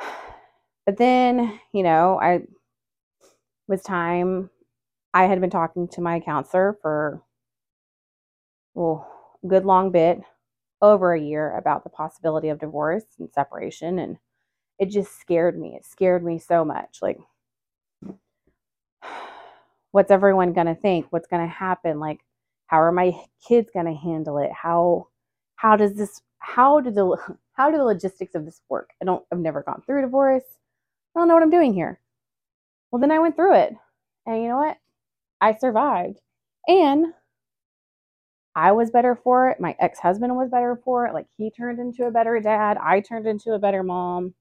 But 0.86 0.98
then, 0.98 1.58
you 1.72 1.82
know, 1.82 2.20
I 2.20 2.40
was 3.68 3.82
time. 3.82 4.50
I 5.14 5.26
had 5.26 5.40
been 5.40 5.48
talking 5.48 5.86
to 5.88 6.00
my 6.00 6.18
counselor 6.18 6.76
for, 6.82 7.22
well, 8.74 9.08
a 9.44 9.46
good 9.46 9.64
long 9.64 9.92
bit, 9.92 10.20
over 10.82 11.14
a 11.14 11.20
year, 11.20 11.56
about 11.56 11.84
the 11.84 11.90
possibility 11.90 12.48
of 12.48 12.58
divorce 12.58 13.04
and 13.18 13.30
separation. 13.32 14.00
And 14.00 14.18
it 14.78 14.86
just 14.90 15.18
scared 15.18 15.58
me. 15.58 15.76
It 15.76 15.86
scared 15.86 16.24
me 16.24 16.38
so 16.38 16.64
much. 16.64 16.98
Like, 17.00 17.18
what's 19.92 20.10
everyone 20.10 20.52
going 20.52 20.66
to 20.66 20.74
think? 20.74 21.06
What's 21.10 21.28
going 21.28 21.42
to 21.42 21.48
happen? 21.48 22.00
Like, 22.00 22.20
how 22.66 22.82
are 22.82 22.92
my 22.92 23.12
kids 23.46 23.70
going 23.72 23.86
to 23.86 23.94
handle 23.94 24.38
it? 24.38 24.50
How, 24.52 25.06
how 25.54 25.76
does 25.76 25.94
this, 25.94 26.20
how 26.38 26.80
do 26.80 26.90
the, 26.90 27.16
how 27.52 27.70
do 27.70 27.76
the 27.76 27.84
logistics 27.84 28.34
of 28.34 28.44
this 28.44 28.60
work? 28.68 28.90
I 29.00 29.04
don't, 29.04 29.24
I've 29.30 29.38
never 29.38 29.62
gone 29.62 29.82
through 29.86 30.02
divorce. 30.02 30.42
I 31.14 31.20
don't 31.20 31.28
know 31.28 31.34
what 31.34 31.44
I'm 31.44 31.50
doing 31.50 31.72
here. 31.72 32.00
Well, 32.90 33.00
then 33.00 33.12
I 33.12 33.20
went 33.20 33.36
through 33.36 33.54
it. 33.54 33.74
And 34.26 34.42
you 34.42 34.48
know 34.48 34.56
what? 34.56 34.76
I 35.40 35.54
survived. 35.54 36.20
And 36.68 37.06
I 38.56 38.72
was 38.72 38.90
better 38.90 39.16
for 39.16 39.50
it. 39.50 39.60
My 39.60 39.76
ex 39.80 39.98
husband 39.98 40.36
was 40.36 40.50
better 40.50 40.80
for 40.84 41.06
it. 41.06 41.14
Like, 41.14 41.26
he 41.36 41.50
turned 41.50 41.80
into 41.80 42.06
a 42.06 42.10
better 42.10 42.38
dad. 42.40 42.78
I 42.78 43.00
turned 43.00 43.26
into 43.26 43.52
a 43.52 43.58
better 43.58 43.82
mom. 43.82 44.34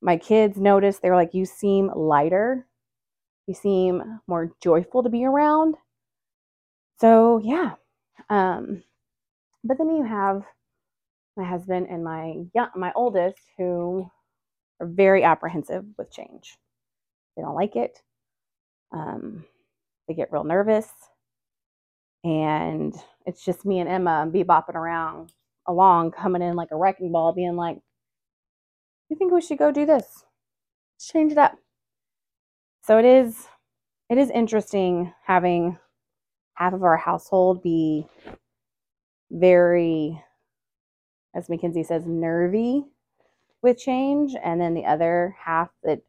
My 0.00 0.16
kids 0.16 0.58
noticed, 0.58 1.02
they 1.02 1.10
were 1.10 1.16
like, 1.16 1.34
You 1.34 1.46
seem 1.46 1.90
lighter. 1.94 2.66
You 3.46 3.54
seem 3.54 4.20
more 4.26 4.52
joyful 4.62 5.02
to 5.02 5.08
be 5.08 5.24
around. 5.24 5.76
So, 7.00 7.40
yeah. 7.42 7.74
Um, 8.30 8.82
but 9.64 9.78
then 9.78 9.90
you 9.96 10.04
have 10.04 10.42
my 11.36 11.44
husband 11.44 11.86
and 11.90 12.04
my 12.04 12.36
young, 12.54 12.68
my 12.76 12.92
oldest 12.94 13.38
who 13.58 14.10
are 14.80 14.86
very 14.86 15.24
apprehensive 15.24 15.84
with 15.98 16.12
change. 16.12 16.58
They 17.36 17.42
don't 17.42 17.54
like 17.54 17.76
it. 17.76 18.02
Um, 18.92 19.44
they 20.08 20.14
get 20.14 20.32
real 20.32 20.44
nervous. 20.44 20.88
And 22.24 22.94
it's 23.26 23.44
just 23.44 23.64
me 23.66 23.80
and 23.80 23.88
Emma 23.88 24.28
be 24.30 24.44
bopping 24.44 24.74
around 24.76 25.32
along, 25.66 26.12
coming 26.12 26.42
in 26.42 26.56
like 26.56 26.70
a 26.72 26.76
wrecking 26.76 27.12
ball, 27.12 27.32
being 27.32 27.56
like, 27.56 27.78
You 29.08 29.16
think 29.16 29.32
we 29.32 29.40
should 29.42 29.58
go 29.58 29.72
do 29.72 29.86
this? 29.86 30.24
Let's 30.96 31.08
change 31.12 31.32
it 31.32 31.38
up. 31.38 31.56
So 32.82 32.98
it 32.98 33.04
is 33.04 33.46
it 34.10 34.18
is 34.18 34.30
interesting 34.30 35.12
having 35.24 35.78
half 36.54 36.74
of 36.74 36.82
our 36.82 36.96
household 36.96 37.62
be 37.62 38.06
very 39.30 40.22
as 41.34 41.48
Mackenzie 41.48 41.84
says 41.84 42.06
nervy 42.06 42.84
with 43.62 43.78
change 43.78 44.34
and 44.42 44.60
then 44.60 44.74
the 44.74 44.86
other 44.86 45.36
half 45.38 45.70
that 45.84 46.02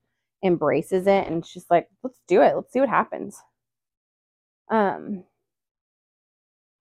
embraces 0.44 1.08
it 1.08 1.28
and 1.28 1.46
she's 1.46 1.66
like 1.70 1.88
let's 2.04 2.20
do 2.28 2.42
it 2.42 2.56
let's 2.56 2.72
see 2.74 2.80
what 2.80 2.90
happens 2.90 3.42
um 4.70 5.24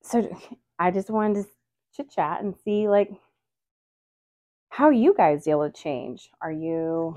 so 0.02 0.28
i 0.78 0.90
just 0.90 1.10
wanted 1.10 1.42
to 1.44 1.48
chit 1.96 2.10
chat 2.10 2.42
and 2.42 2.54
see 2.64 2.88
like 2.88 3.10
how 4.70 4.90
you 4.90 5.14
guys 5.16 5.44
deal 5.44 5.60
with 5.60 5.74
change 5.74 6.30
are 6.40 6.52
you 6.52 7.16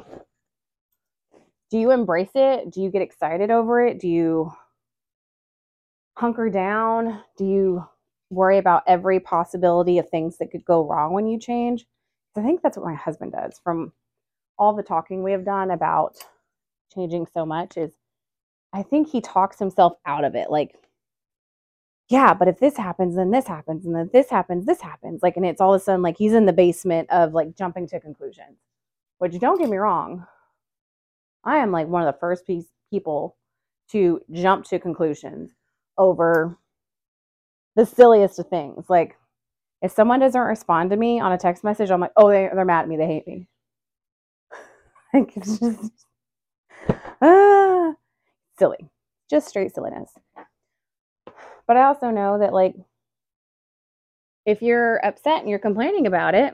do 1.71 1.79
you 1.79 1.91
embrace 1.91 2.31
it? 2.35 2.71
Do 2.71 2.81
you 2.81 2.89
get 2.91 3.01
excited 3.01 3.51
over 3.51 3.85
it? 3.85 3.99
Do 3.99 4.07
you 4.07 4.51
hunker 6.15 6.49
down? 6.49 7.21
Do 7.37 7.45
you 7.45 7.85
worry 8.29 8.57
about 8.57 8.83
every 8.87 9.19
possibility 9.19 9.97
of 9.97 10.09
things 10.09 10.37
that 10.37 10.51
could 10.51 10.65
go 10.65 10.87
wrong 10.87 11.13
when 11.13 11.27
you 11.27 11.39
change? 11.39 11.85
I 12.37 12.41
think 12.43 12.61
that's 12.61 12.77
what 12.77 12.85
my 12.85 12.95
husband 12.95 13.31
does. 13.31 13.59
From 13.63 13.93
all 14.59 14.73
the 14.73 14.83
talking 14.83 15.23
we 15.23 15.31
have 15.31 15.45
done 15.45 15.71
about 15.71 16.17
changing 16.95 17.27
so 17.33 17.45
much 17.45 17.77
is 17.77 17.91
I 18.73 18.83
think 18.83 19.09
he 19.09 19.21
talks 19.21 19.59
himself 19.59 19.93
out 20.05 20.25
of 20.25 20.35
it. 20.35 20.51
Like, 20.51 20.75
yeah, 22.09 22.33
but 22.33 22.47
if 22.47 22.59
this 22.59 22.77
happens, 22.77 23.15
then 23.15 23.31
this 23.31 23.47
happens, 23.47 23.85
and 23.85 23.95
then 23.95 24.09
this 24.13 24.29
happens, 24.29 24.65
this 24.65 24.81
happens. 24.81 25.23
Like, 25.23 25.37
and 25.37 25.45
it's 25.45 25.61
all 25.61 25.73
of 25.73 25.81
a 25.81 25.83
sudden 25.83 26.01
like 26.01 26.17
he's 26.17 26.33
in 26.33 26.45
the 26.45 26.53
basement 26.53 27.09
of 27.11 27.33
like 27.33 27.55
jumping 27.57 27.87
to 27.89 27.99
conclusions. 27.99 28.57
Which 29.19 29.39
don't 29.39 29.59
get 29.59 29.69
me 29.69 29.77
wrong, 29.77 30.25
I 31.45 31.57
am 31.57 31.71
like 31.71 31.87
one 31.87 32.03
of 32.05 32.13
the 32.13 32.19
first 32.19 32.45
piece, 32.47 32.67
people 32.91 33.37
to 33.91 34.21
jump 34.31 34.65
to 34.65 34.79
conclusions 34.79 35.51
over 35.97 36.57
the 37.75 37.85
silliest 37.85 38.39
of 38.39 38.47
things. 38.49 38.85
Like, 38.89 39.17
if 39.81 39.91
someone 39.91 40.19
doesn't 40.19 40.41
respond 40.41 40.89
to 40.91 40.97
me 40.97 41.19
on 41.19 41.31
a 41.31 41.37
text 41.37 41.63
message, 41.63 41.91
I'm 41.91 42.01
like, 42.01 42.11
oh, 42.17 42.29
they, 42.29 42.49
they're 42.53 42.65
mad 42.65 42.83
at 42.83 42.89
me. 42.89 42.97
They 42.97 43.07
hate 43.07 43.27
me. 43.27 43.47
like, 45.13 45.37
it's 45.37 45.59
just 45.59 45.91
ah, 47.25 47.93
silly. 48.57 48.89
Just 49.29 49.47
straight 49.47 49.73
silliness. 49.73 50.11
But 51.67 51.77
I 51.77 51.83
also 51.85 52.11
know 52.11 52.39
that, 52.39 52.53
like, 52.53 52.75
if 54.45 54.61
you're 54.61 55.03
upset 55.03 55.39
and 55.39 55.49
you're 55.49 55.59
complaining 55.59 56.05
about 56.05 56.35
it 56.35 56.53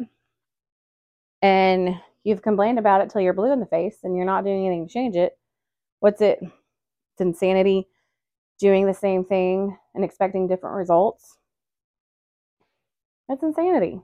and 1.41 1.99
you've 2.23 2.41
complained 2.41 2.79
about 2.79 3.01
it 3.01 3.09
till 3.09 3.21
you're 3.21 3.33
blue 3.33 3.51
in 3.51 3.59
the 3.59 3.65
face 3.65 3.97
and 4.03 4.15
you're 4.15 4.25
not 4.25 4.45
doing 4.45 4.65
anything 4.65 4.87
to 4.87 4.93
change 4.93 5.15
it. 5.15 5.37
What's 5.99 6.21
it? 6.21 6.39
It's 6.41 7.21
insanity 7.21 7.87
doing 8.59 8.85
the 8.85 8.93
same 8.93 9.25
thing 9.25 9.77
and 9.93 10.05
expecting 10.05 10.47
different 10.47 10.75
results. 10.77 11.37
That's 13.27 13.43
insanity. 13.43 13.99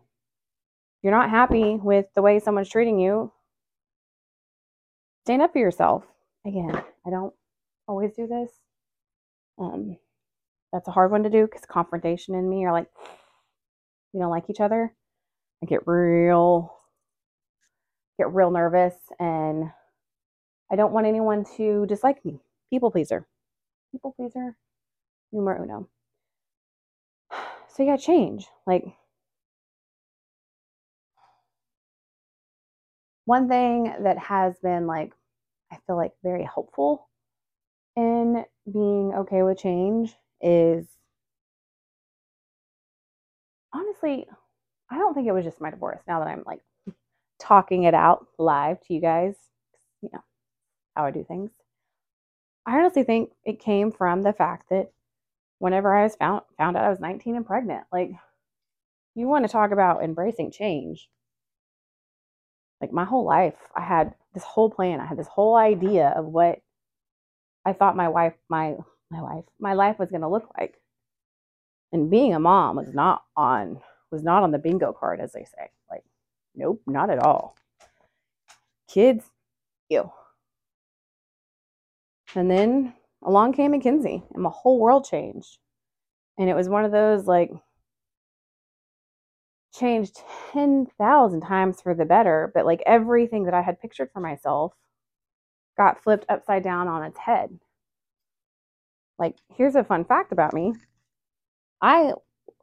You're 1.04 1.14
not 1.14 1.30
happy 1.30 1.76
with 1.82 2.08
the 2.16 2.22
way 2.22 2.40
someone's 2.40 2.70
treating 2.70 3.00
you, 3.00 3.32
stand 5.26 5.42
up 5.42 5.54
for 5.54 5.60
yourself. 5.60 6.04
Again, 6.46 6.76
I 7.06 7.10
don't 7.10 7.34
always 7.88 8.14
do 8.16 8.28
this. 8.28 8.52
Um, 9.60 9.98
that's 10.72 10.88
a 10.88 10.92
hard 10.92 11.12
one 11.12 11.24
to 11.24 11.30
do 11.30 11.46
because 11.46 11.66
confrontation 11.66 12.36
and 12.36 12.50
me 12.50 12.66
are 12.66 12.74
like, 12.74 12.88
we 14.14 14.20
don't 14.20 14.32
like 14.32 14.50
each 14.50 14.60
other. 14.60 14.94
I 15.64 15.66
get 15.66 15.88
real, 15.88 16.74
get 18.20 18.34
real 18.34 18.52
nervous, 18.52 18.96
and 19.20 19.72
I 20.72 20.76
don't 20.76 20.94
want 20.94 21.08
anyone 21.08 21.46
to 21.58 21.86
dislike 21.88 22.24
me. 22.26 22.40
People 22.70 22.92
pleaser, 22.92 23.28
people 23.92 24.14
pleaser, 24.18 24.56
numero 25.32 25.64
uno. 25.64 25.90
So 27.70 27.84
yeah, 27.84 27.98
change. 27.98 28.48
Like 28.66 28.86
one 33.26 33.48
thing 33.48 33.94
that 34.02 34.18
has 34.18 34.58
been 34.64 34.88
like, 34.88 35.14
I 35.72 35.78
feel 35.86 35.96
like 35.98 36.14
very 36.24 36.44
helpful 36.44 37.08
in 37.96 38.46
being 38.72 39.14
okay 39.16 39.44
with 39.44 39.58
change 39.58 40.16
is 40.42 40.88
honestly, 43.74 44.28
I 44.90 44.98
don't 44.98 45.14
think 45.14 45.28
it 45.28 45.34
was 45.34 45.46
just 45.46 45.62
my 45.62 45.72
divorce 45.72 46.00
now 46.08 46.20
that 46.20 46.28
I'm 46.28 46.44
like 46.46 46.62
talking 47.40 47.84
it 47.84 47.94
out 47.94 48.28
live 48.38 48.80
to 48.82 48.94
you 48.94 49.02
guys, 49.02 49.36
you 50.02 50.10
know, 50.14 50.24
how 50.96 51.06
I 51.06 51.12
do 51.12 51.24
things. 51.24 51.52
I 52.66 52.78
honestly 52.78 53.04
think 53.04 53.32
it 53.46 53.60
came 53.60 53.92
from 53.92 54.24
the 54.24 54.34
fact 54.34 54.70
that 54.70 54.92
whenever 55.60 55.96
I 55.96 56.04
was 56.04 56.16
found 56.16 56.42
found 56.58 56.78
out 56.78 56.84
I 56.84 56.90
was 56.90 57.00
19 57.00 57.36
and 57.36 57.46
pregnant, 57.46 57.86
like 57.92 58.12
you 59.16 59.28
want 59.28 59.46
to 59.46 59.52
talk 59.52 59.72
about 59.72 60.04
embracing 60.04 60.52
change. 60.52 61.10
Like 62.82 62.92
my 62.92 63.06
whole 63.06 63.26
life, 63.26 63.58
I 63.76 63.82
had 63.82 64.14
this 64.38 64.44
whole 64.44 64.70
plan. 64.70 65.00
I 65.00 65.08
had 65.08 65.18
this 65.18 65.28
whole 65.28 65.56
idea 65.56 66.10
of 66.16 66.26
what 66.26 66.60
I 67.66 67.74
thought 67.74 67.96
my 67.96 68.08
wife, 68.08 68.36
my 68.50 68.76
my 69.10 69.22
wife, 69.22 69.46
my 69.60 69.74
life 69.74 69.98
was 69.98 70.12
going 70.12 70.22
to 70.22 70.28
look 70.28 70.48
like. 70.60 70.76
And 71.92 72.12
being 72.12 72.36
a 72.36 72.40
mom 72.40 72.76
was 72.76 72.94
not 72.94 73.24
on 73.36 73.82
was 74.12 74.22
not 74.22 74.44
on 74.44 74.52
the 74.52 74.60
bingo 74.60 74.94
card, 74.94 75.20
as 75.20 75.34
they 75.34 75.44
say. 75.44 75.72
Like, 75.90 76.04
nope, 76.56 76.82
not 76.86 77.10
at 77.10 77.18
all. 77.18 77.56
Kids, 78.88 79.26
ew. 79.90 80.12
And 82.36 82.52
then 82.52 82.94
along 83.24 83.54
came 83.54 83.72
Mackenzie, 83.72 84.24
and 84.36 84.44
my 84.44 84.52
whole 84.54 84.80
world 84.80 85.06
changed. 85.10 85.58
And 86.38 86.48
it 86.48 86.56
was 86.56 86.70
one 86.70 86.86
of 86.86 86.92
those 86.92 87.26
like 87.26 87.52
changed 89.74 90.20
10,000 90.54 91.42
times 91.42 91.82
for 91.82 91.94
the 91.94 92.06
better, 92.06 92.52
but 92.54 92.66
like 92.66 92.82
everything 92.86 93.44
that 93.46 93.54
I 93.54 93.62
had 93.62 93.82
pictured 93.82 94.12
for 94.12 94.20
myself 94.20 94.74
got 95.78 96.04
flipped 96.04 96.26
upside 96.30 96.64
down 96.64 96.88
on 96.88 97.04
its 97.04 97.20
head. 97.20 97.60
Like, 99.20 99.36
here's 99.56 99.76
a 99.76 99.84
fun 99.84 100.06
fact 100.06 100.32
about 100.32 100.54
me 100.54 100.74
I 101.82 102.14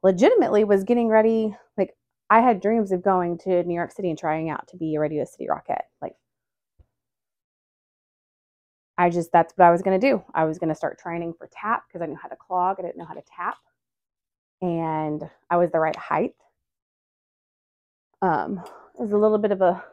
legitimately 0.02 0.64
was 0.64 0.84
getting 0.84 1.08
ready, 1.08 1.56
like, 1.76 1.96
I 2.30 2.40
had 2.40 2.60
dreams 2.60 2.92
of 2.92 3.02
going 3.02 3.38
to 3.38 3.62
New 3.64 3.74
York 3.74 3.92
City 3.92 4.10
and 4.10 4.18
trying 4.18 4.50
out 4.50 4.68
to 4.68 4.76
be 4.76 4.94
a 4.94 5.00
Radio 5.00 5.24
City 5.24 5.48
Rocket. 5.48 5.82
Like, 6.02 6.14
I 8.98 9.10
just, 9.10 9.32
that's 9.32 9.52
what 9.56 9.66
I 9.66 9.70
was 9.70 9.82
going 9.82 10.00
to 10.00 10.08
do. 10.08 10.22
I 10.34 10.44
was 10.44 10.58
going 10.58 10.68
to 10.68 10.74
start 10.74 10.98
training 10.98 11.34
for 11.38 11.48
tap 11.52 11.84
because 11.88 12.02
I 12.02 12.06
knew 12.06 12.18
how 12.20 12.28
to 12.28 12.36
clog. 12.36 12.76
I 12.78 12.82
didn't 12.82 12.98
know 12.98 13.04
how 13.06 13.14
to 13.14 13.22
tap. 13.36 13.58
And 14.62 15.22
I 15.50 15.56
was 15.56 15.70
the 15.72 15.80
right 15.80 15.96
height. 15.96 16.34
Um, 18.24 18.62
was 18.94 19.12
a 19.12 19.18
little 19.18 19.38
bit 19.38 19.50
of 19.50 19.60
a, 19.60 19.84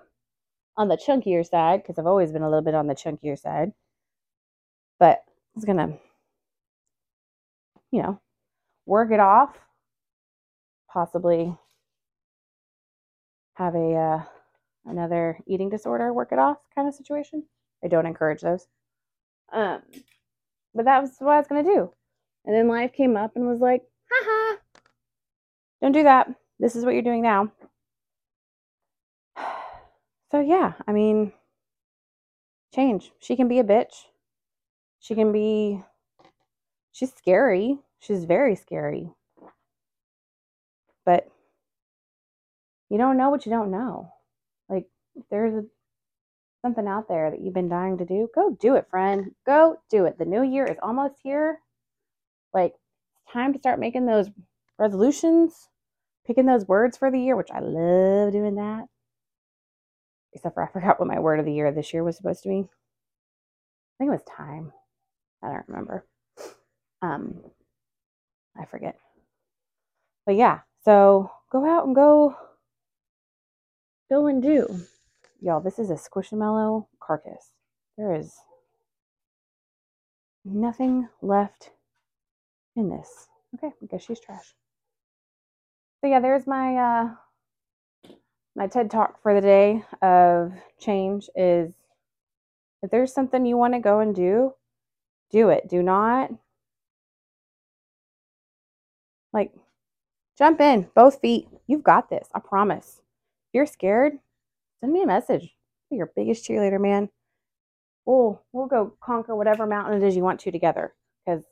on 0.78 0.88
the 0.88 0.96
chunkier 0.98 1.48
side 1.48 1.82
because 1.82 1.98
I've 1.98 2.08
always 2.08 2.32
been 2.32 2.44
a 2.44 2.50
little 2.50 2.64
bit 2.64 2.76
on 2.76 2.88
the 2.88 2.96
chunkier 2.96 3.38
side. 3.38 3.74
But 5.00 5.24
I 5.26 5.56
was 5.56 5.66
going 5.66 5.78
to 5.78 5.98
you 7.92 8.02
know, 8.02 8.20
work 8.86 9.12
it 9.12 9.20
off, 9.20 9.58
possibly 10.92 11.56
have 13.56 13.76
a 13.76 13.94
uh, 13.96 14.24
another 14.86 15.38
eating 15.46 15.70
disorder, 15.70 16.14
work 16.14 16.32
it 16.32 16.40
off 16.40 16.58
kind 16.74 16.88
of 16.88 16.96
situation. 16.96 17.44
I 17.84 17.88
don't 17.88 18.06
encourage 18.06 18.42
those. 18.42 18.68
Um, 19.52 19.82
but 20.74 20.86
that 20.86 21.02
was 21.02 21.12
what 21.20 21.34
I 21.34 21.38
was 21.38 21.48
gonna 21.48 21.64
do. 21.64 21.92
And 22.46 22.56
then 22.56 22.68
life 22.68 22.94
came 22.94 23.18
up 23.18 23.36
and 23.36 23.46
was 23.46 23.60
like, 23.60 23.84
haha, 24.10 24.58
don't 25.82 25.92
do 25.92 26.04
that. 26.04 26.34
This 26.60 26.76
is 26.76 26.86
what 26.86 26.94
you're 26.94 27.04
doing 27.04 27.22
now. 27.22 27.52
So 30.32 30.40
yeah, 30.40 30.74
I 30.88 30.94
mean, 30.94 31.34
change. 32.74 33.12
She 33.20 33.36
can 33.36 33.50
be 33.50 33.60
a 33.60 33.66
bitch. 33.66 34.06
She 35.02 35.14
can 35.14 35.34
be 35.34 35.84
she's 36.94 37.14
scary. 37.14 37.80
She's 38.00 38.24
very 38.24 38.56
scary. 38.56 39.10
But 41.06 41.28
you 42.90 42.98
don't 42.98 43.18
know 43.18 43.30
what 43.30 43.46
you 43.46 43.52
don't 43.52 43.72
know. 43.72 44.14
Like 44.70 44.86
there's 45.30 45.54
a, 45.54 45.66
something 46.62 46.88
out 46.88 47.10
there 47.10 47.30
that 47.30 47.42
you've 47.42 47.54
been 47.54 47.70
dying 47.70 47.98
to 47.98 48.06
do, 48.06 48.30
go 48.34 48.56
do 48.60 48.76
it, 48.76 48.88
friend. 48.90 49.32
Go 49.46 49.78
do 49.90 50.06
it. 50.06 50.18
The 50.18 50.26
new 50.26 50.44
year 50.44 50.66
is 50.66 50.78
almost 50.82 51.16
here. 51.22 51.60
Like 52.54 52.76
time 53.34 53.52
to 53.52 53.60
start 53.60 53.80
making 53.80 54.06
those 54.06 54.30
resolutions, 54.80 55.68
picking 56.26 56.46
those 56.46 56.68
words 56.68 56.98
for 56.98 57.12
the 57.12 57.20
year, 57.20 57.36
which 57.36 57.52
I 57.52 57.60
love 57.60 58.32
doing 58.32 58.56
that. 58.56 58.86
Except 60.34 60.54
for 60.56 60.64
I 60.64 60.68
forgot 60.74 61.00
what 61.00 61.08
my 61.08 61.20
word 61.20 61.40
of 61.40 61.46
the 61.46 61.54
year 61.54 61.72
this 61.72 61.94
year 61.94 62.04
was 62.04 62.18
supposed 62.18 62.44
to 62.44 62.50
be. 62.50 62.60
I 62.60 63.98
think 63.98 64.10
it 64.10 64.12
was 64.12 64.24
time. 64.24 64.72
I 65.44 65.50
don't 65.50 65.68
remember. 65.68 66.06
Um, 67.02 67.42
I 68.60 68.66
forget. 68.66 68.98
But 70.26 70.36
yeah, 70.36 70.60
so 70.84 71.32
go 71.52 71.66
out 71.66 71.86
and 71.86 71.96
go, 71.96 72.36
go 74.10 74.28
and 74.28 74.42
do. 74.42 74.82
Y'all, 75.42 75.60
this 75.60 75.80
is 75.80 75.90
a 75.90 75.96
squishamallow 75.96 76.86
carcass. 77.00 77.54
There 77.98 78.14
is 78.14 78.36
nothing 80.46 81.10
left 81.22 81.72
in 82.76 82.90
this. 82.90 83.28
Okay, 83.56 83.74
I 83.82 83.86
guess 83.88 84.04
she's 84.04 84.20
trash. 84.20 84.54
So 86.02 86.08
yeah, 86.08 86.20
there's 86.20 86.48
my 86.48 86.76
uh 86.76 87.10
my 88.56 88.68
TED 88.68 88.92
talk 88.92 89.22
for 89.22 89.34
the 89.34 89.42
day 89.42 89.84
of 90.02 90.54
change 90.80 91.30
is 91.36 91.74
if 92.84 92.92
there's 92.92 93.14
something 93.14 93.46
you 93.46 93.58
want 93.58 93.74
to 93.74 93.80
go 93.80 94.00
and 94.00 94.16
do, 94.16 94.54
do 95.32 95.50
it. 95.50 95.70
Do 95.70 95.82
not 95.82 96.32
like, 99.34 99.54
jump 100.38 100.60
in, 100.60 100.90
both 100.94 101.22
feet. 101.22 101.48
You've 101.68 101.84
got 101.84 102.10
this. 102.10 102.28
I 102.34 102.40
promise. 102.40 103.02
If 103.48 103.54
you're 103.54 103.66
scared, 103.66 104.14
send 104.80 104.92
me 104.92 105.04
a 105.04 105.08
message. 105.08 105.56
Be 105.90 105.98
your 105.98 106.12
biggest 106.16 106.46
cheerleader, 106.46 106.82
man. 106.82 107.10
We'll 108.06 108.42
we'll 108.52 108.68
go 108.68 108.94
conquer 109.02 109.36
whatever 109.36 109.66
mountain 109.66 110.02
it 110.02 110.06
is 110.06 110.16
you 110.16 110.24
want 110.24 110.40
to 110.42 110.52
together. 110.52 110.94
Because, 111.26 111.44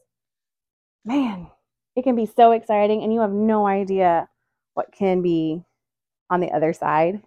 man, 1.06 1.48
it 1.96 2.04
can 2.04 2.16
be 2.16 2.26
so 2.26 2.52
exciting, 2.52 3.04
and 3.04 3.14
you 3.14 3.22
have 3.22 3.32
no 3.32 3.68
idea 3.68 4.28
what 4.74 4.92
can 4.92 5.22
be 5.22 5.64
on 6.30 6.40
the 6.40 6.52
other 6.52 6.74
side. 6.74 7.22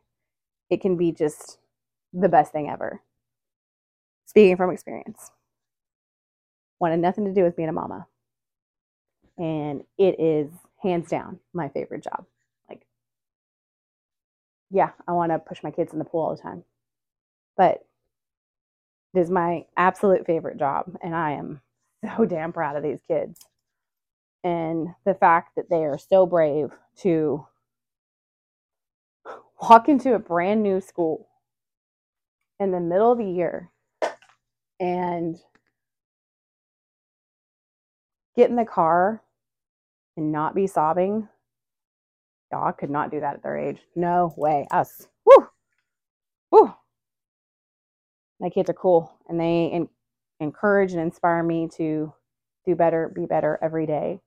It 0.70 0.80
can 0.80 0.96
be 0.96 1.12
just 1.12 1.58
the 2.12 2.28
best 2.28 2.52
thing 2.52 2.68
ever. 2.68 3.02
Speaking 4.26 4.56
from 4.56 4.70
experience, 4.70 5.30
wanted 6.80 6.98
nothing 7.00 7.24
to 7.26 7.34
do 7.34 7.42
with 7.44 7.56
being 7.56 7.68
a 7.68 7.72
mama 7.72 8.06
and 9.38 9.82
it 9.98 10.20
is 10.20 10.50
hands 10.82 11.08
down 11.08 11.38
my 11.52 11.68
favorite 11.68 12.04
job. 12.04 12.24
Like, 12.68 12.82
yeah, 14.70 14.90
I 15.06 15.12
want 15.12 15.32
to 15.32 15.38
push 15.38 15.62
my 15.62 15.70
kids 15.70 15.92
in 15.92 15.98
the 15.98 16.04
pool 16.04 16.22
all 16.22 16.36
the 16.36 16.42
time, 16.42 16.64
but 17.56 17.84
it 19.14 19.20
is 19.20 19.30
my 19.30 19.66
absolute 19.76 20.26
favorite 20.26 20.58
job, 20.58 20.96
and 21.02 21.14
I 21.14 21.32
am 21.32 21.60
so 22.16 22.24
damn 22.24 22.52
proud 22.52 22.76
of 22.76 22.82
these 22.82 23.00
kids. 23.06 23.40
And 24.44 24.88
the 25.04 25.14
fact 25.14 25.56
that 25.56 25.70
they 25.70 25.84
are 25.84 25.98
so 25.98 26.26
brave 26.26 26.70
to 26.98 27.46
walk 29.62 29.88
into 29.88 30.14
a 30.14 30.18
brand 30.18 30.62
new 30.62 30.80
school 30.80 31.28
in 32.58 32.72
the 32.72 32.80
middle 32.80 33.12
of 33.12 33.18
the 33.18 33.24
year 33.24 33.70
and 34.80 35.36
get 38.36 38.50
in 38.50 38.56
the 38.56 38.64
car 38.64 39.22
and 40.16 40.32
not 40.32 40.54
be 40.54 40.66
sobbing. 40.66 41.28
Y'all 42.50 42.72
could 42.72 42.90
not 42.90 43.10
do 43.10 43.20
that 43.20 43.34
at 43.34 43.42
their 43.42 43.56
age. 43.56 43.78
No 43.94 44.34
way. 44.36 44.66
Us. 44.70 45.08
Woo! 45.24 45.46
Woo! 46.50 46.74
My 48.40 48.50
kids 48.50 48.68
are 48.68 48.74
cool 48.74 49.16
and 49.28 49.38
they 49.40 49.66
in- 49.66 49.88
encourage 50.40 50.92
and 50.92 51.00
inspire 51.00 51.42
me 51.42 51.68
to 51.76 52.12
do 52.66 52.74
better, 52.74 53.10
be 53.14 53.26
better 53.26 53.58
every 53.62 53.86
day. 53.86 54.20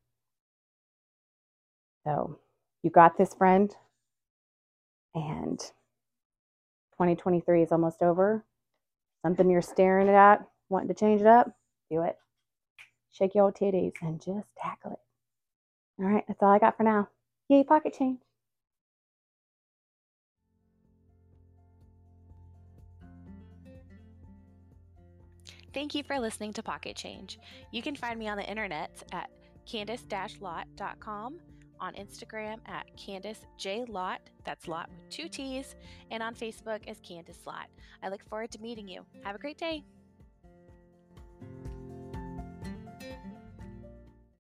So, 2.06 2.40
you 2.84 2.90
got 2.90 3.18
this, 3.18 3.34
friend. 3.34 3.76
And 5.16 5.60
2023 5.60 7.64
is 7.64 7.72
almost 7.72 8.02
over. 8.02 8.44
Something 9.24 9.50
you're 9.50 9.62
staring 9.62 10.10
at, 10.10 10.46
wanting 10.70 10.90
to 10.90 10.94
change 10.94 11.22
it 11.22 11.28
up, 11.28 11.56
do 11.90 12.02
it. 12.02 12.18
Shake 13.12 13.34
your 13.34 13.46
old 13.46 13.56
titties 13.56 13.94
and 14.02 14.22
just 14.22 14.48
tackle 14.62 14.92
it. 14.92 16.04
All 16.04 16.10
right, 16.10 16.26
that's 16.28 16.44
all 16.44 16.50
I 16.50 16.60
got 16.60 16.76
for 16.76 16.84
now. 16.84 17.08
Yay, 17.48 17.64
pocket 17.64 17.96
change. 17.98 18.20
Thank 25.74 25.96
you 25.96 26.04
for 26.04 26.20
listening 26.20 26.54
to 26.54 26.64
Pocket 26.64 26.96
Change. 26.96 27.38
You 27.72 27.82
can 27.82 27.98
find 27.98 28.18
me 28.18 28.30
on 28.30 28.38
the 28.38 28.50
internet 28.50 29.04
at 29.12 29.30
candice-lott.com, 29.68 31.40
on 31.80 31.94
Instagram 31.94 32.60
at 32.66 32.86
Candice 32.98 33.46
J. 33.58 33.86
Lott, 33.88 34.22
that's 34.44 34.68
Lott 34.68 34.90
with 34.90 35.10
two 35.10 35.28
T's, 35.28 35.76
and 36.12 36.22
on 36.22 36.36
Facebook 36.36 36.88
as 36.88 37.00
Candice 37.02 37.46
Lott. 37.46 37.68
I 38.04 38.10
look 38.10 38.24
forward 38.28 38.52
to 38.52 38.62
meeting 38.62 38.88
you. 38.88 39.06
Have 39.24 39.36
a 39.36 39.40
great 39.40 39.58
day. 39.58 39.84